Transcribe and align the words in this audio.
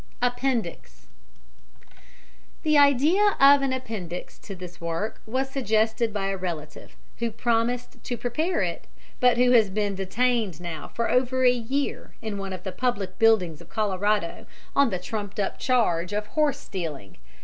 APPENDIX. 0.23 1.05
The 2.63 2.75
idea 2.75 3.37
of 3.39 3.61
an 3.61 3.71
appendix 3.71 4.39
to 4.39 4.55
this 4.55 4.81
work 4.81 5.21
was 5.27 5.51
suggested 5.51 6.11
by 6.11 6.29
a 6.29 6.37
relative, 6.37 6.95
who 7.19 7.29
promised 7.29 8.03
to 8.05 8.17
prepare 8.17 8.63
it, 8.63 8.87
but 9.19 9.37
who 9.37 9.51
has 9.51 9.69
been 9.69 9.93
detained 9.93 10.59
now 10.59 10.87
for 10.87 11.11
over 11.11 11.43
a 11.45 11.51
year 11.51 12.15
in 12.19 12.39
one 12.39 12.51
of 12.51 12.63
the 12.63 12.71
public 12.71 13.19
buildings 13.19 13.61
of 13.61 13.69
Colorado 13.69 14.47
on 14.75 14.89
the 14.89 14.97
trumped 14.97 15.39
up 15.39 15.59
charge 15.59 16.13
of 16.13 16.25
horse 16.33 16.57
stealing. 16.59 17.17